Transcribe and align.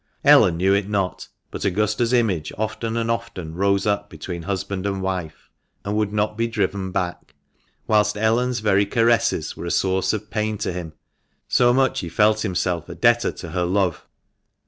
Ellen 0.23 0.57
knew 0.57 0.73
it 0.73 0.89
not, 0.89 1.27
but 1.51 1.63
Augusta's 1.63 2.11
image 2.11 2.51
often 2.57 2.97
and 2.97 3.11
often 3.11 3.53
rose 3.53 3.85
up 3.85 4.09
between 4.09 4.41
husband 4.41 4.87
and 4.87 4.99
wife, 4.99 5.51
and 5.85 5.95
would 5.95 6.11
not 6.11 6.35
be 6.35 6.47
driven 6.47 6.91
back; 6.91 7.35
whilst 7.85 8.17
Ellen's 8.17 8.61
very 8.61 8.87
caresses 8.87 9.55
were 9.55 9.65
a 9.65 9.69
source 9.69 10.11
of 10.11 10.31
pain 10.31 10.57
to 10.57 10.73
him, 10.73 10.93
so 11.47 11.71
much 11.71 11.99
he 11.99 12.09
felt 12.09 12.41
himself 12.41 12.89
a 12.89 12.95
debtor 12.95 13.31
to 13.33 13.49
her 13.51 13.65
love. 13.65 14.07